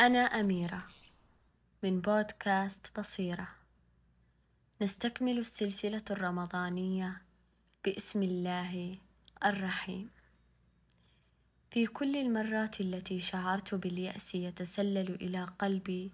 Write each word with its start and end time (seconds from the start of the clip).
أنا 0.00 0.18
أميرة 0.18 0.86
من 1.82 2.00
بودكاست 2.00 2.98
بصيرة. 2.98 3.48
نستكمل 4.82 5.38
السلسلة 5.38 6.02
الرمضانية 6.10 7.22
باسم 7.84 8.22
الله 8.22 8.98
الرحيم. 9.44 10.10
في 11.70 11.86
كل 11.86 12.16
المرات 12.16 12.80
التي 12.80 13.20
شعرت 13.20 13.74
باليأس 13.74 14.34
يتسلل 14.34 15.14
إلى 15.14 15.44
قلبي 15.44 16.12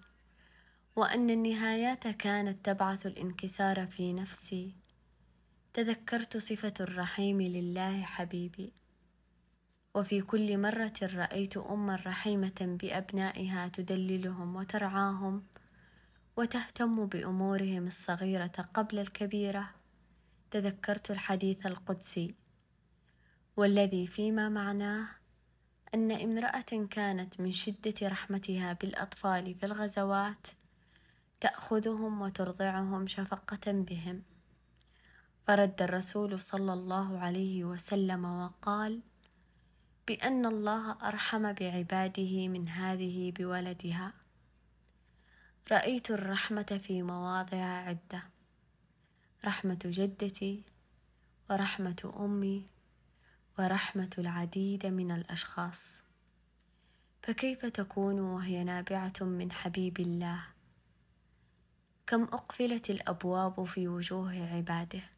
وأن 0.96 1.30
النهايات 1.30 2.08
كانت 2.08 2.64
تبعث 2.64 3.06
الانكسار 3.06 3.86
في 3.86 4.12
نفسي 4.12 4.74
تذكرت 5.74 6.36
صفة 6.36 6.74
الرحيم 6.80 7.42
لله 7.42 8.02
حبيبي. 8.02 8.72
وفي 9.96 10.20
كل 10.20 10.58
مرة 10.58 10.92
رأيت 11.02 11.56
أما 11.56 11.96
رحيمة 12.06 12.78
بأبنائها 12.82 13.68
تدللهم 13.68 14.56
وترعاهم 14.56 15.42
وتهتم 16.36 17.06
بأمورهم 17.06 17.86
الصغيرة 17.86 18.68
قبل 18.74 18.98
الكبيرة 18.98 19.70
تذكرت 20.50 21.10
الحديث 21.10 21.66
القدسي. 21.66 22.34
والذي 23.56 24.06
فيما 24.06 24.48
معناه 24.48 25.08
أن 25.94 26.12
امرأة 26.12 26.86
كانت 26.90 27.40
من 27.40 27.52
شدة 27.52 27.94
رحمتها 28.02 28.72
بالأطفال 28.72 29.54
في 29.54 29.66
الغزوات 29.66 30.46
تأخذهم 31.40 32.20
وترضعهم 32.20 33.06
شفقة 33.06 33.72
بهم. 33.72 34.22
فرد 35.46 35.82
الرسول 35.82 36.40
صلى 36.40 36.72
الله 36.72 37.18
عليه 37.18 37.64
وسلم 37.64 38.24
وقال 38.24 39.00
بأن 40.06 40.46
الله 40.46 41.08
أرحم 41.08 41.52
بعباده 41.52 42.48
من 42.48 42.68
هذه 42.68 43.32
بولدها. 43.32 44.12
رأيت 45.70 46.10
الرحمة 46.10 46.80
في 46.86 47.02
مواضع 47.02 47.64
عدة. 47.64 48.22
رحمة 49.44 49.78
جدتي 49.84 50.62
ورحمة 51.50 52.14
أمي 52.20 52.66
ورحمة 53.58 54.10
العديد 54.18 54.86
من 54.86 55.10
الأشخاص. 55.10 56.00
فكيف 57.22 57.66
تكون 57.66 58.20
وهي 58.20 58.64
نابعة 58.64 59.20
من 59.20 59.52
حبيب 59.52 60.00
الله؟ 60.00 60.42
كم 62.06 62.22
أقفلت 62.22 62.90
الأبواب 62.90 63.64
في 63.64 63.88
وجوه 63.88 64.54
عباده؟ 64.56 65.15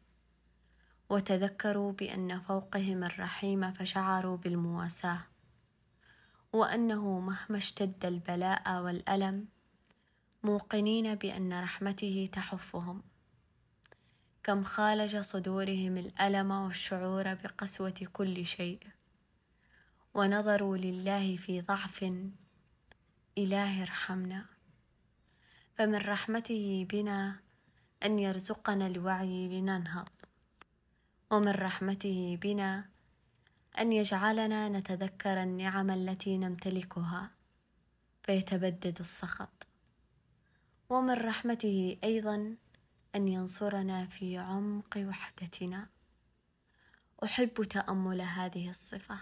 وتذكروا 1.09 1.91
بأن 1.91 2.39
فوقهم 2.39 3.03
الرحيم 3.03 3.71
فشعروا 3.71 4.37
بالمواساة 4.37 5.19
وأنه 6.53 7.19
مهما 7.19 7.57
اشتد 7.57 8.05
البلاء 8.05 8.81
والألم 8.81 9.47
موقنين 10.43 11.15
بأن 11.15 11.59
رحمته 11.63 12.29
تحفهم. 12.31 13.03
كم 14.43 14.63
خالج 14.63 15.17
صدورهم 15.17 15.97
الألم 15.97 16.51
والشعور 16.51 17.33
بقسوة 17.33 18.07
كل 18.13 18.45
شيء 18.45 18.79
ونظروا 20.13 20.77
لله 20.77 21.37
في 21.37 21.61
ضعف 21.61 22.03
إله 23.37 23.81
ارحمنا. 23.81 24.45
فمن 25.75 25.95
رحمته 25.95 26.87
بنا 26.89 27.39
أن 28.05 28.19
يرزقنا 28.19 28.87
الوعي 28.87 29.47
لننهض. 29.47 30.18
ومن 31.31 31.51
رحمته 31.51 32.39
بنا 32.41 32.85
أن 33.79 33.93
يجعلنا 33.93 34.69
نتذكر 34.69 35.43
النعم 35.43 35.91
التي 35.91 36.37
نمتلكها 36.37 37.31
فيتبدد 38.23 38.99
السخط. 38.99 39.67
ومن 40.89 41.13
رحمته 41.13 41.97
أيضا 42.03 42.55
أن 43.15 43.27
ينصرنا 43.27 44.05
في 44.05 44.37
عمق 44.37 44.97
وحدتنا. 44.97 45.87
أحب 47.23 47.63
تأمل 47.63 48.21
هذه 48.21 48.69
الصفة. 48.69 49.19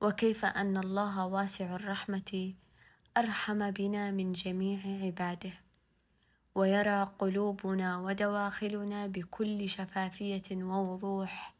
وكيف 0.00 0.44
أن 0.44 0.76
الله 0.76 1.26
واسع 1.26 1.76
الرحمة 1.76 2.54
أرحم 3.16 3.70
بنا 3.70 4.10
من 4.10 4.32
جميع 4.32 5.06
عباده. 5.06 5.52
ويرى 6.54 7.02
قلوبنا 7.18 7.98
ودواخلنا 7.98 9.06
بكل 9.06 9.68
شفافية 9.68 10.42
ووضوح 10.52 11.54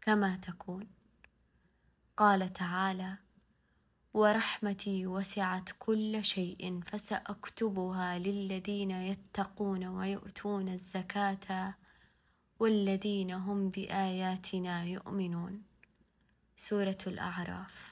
كما 0.00 0.36
تكون. 0.36 0.86
قال 2.16 2.52
تعالى 2.52 3.16
ورحمتي 4.14 5.06
وسعت 5.06 5.70
كل 5.78 6.24
شيء 6.24 6.80
فسأكتبها 6.86 8.18
للذين 8.18 8.90
يتقون 8.90 9.86
ويؤتون 9.86 10.68
الزكاة 10.68 11.74
والذين 12.60 13.30
هم 13.30 13.68
بآياتنا 13.68 14.84
يؤمنون. 14.84 15.62
سورة 16.56 16.98
الأعراف. 17.06 17.91